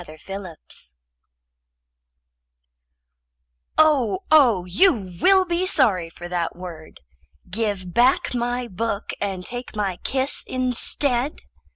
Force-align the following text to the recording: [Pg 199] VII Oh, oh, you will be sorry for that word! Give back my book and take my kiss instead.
[Pg 0.03 0.07
199] 0.13 0.53
VII 0.71 0.97
Oh, 3.77 4.19
oh, 4.31 4.65
you 4.65 5.15
will 5.21 5.45
be 5.45 5.67
sorry 5.67 6.09
for 6.09 6.27
that 6.27 6.55
word! 6.55 7.01
Give 7.51 7.93
back 7.93 8.33
my 8.33 8.67
book 8.67 9.13
and 9.21 9.45
take 9.45 9.75
my 9.75 9.97
kiss 9.97 10.43
instead. 10.47 11.41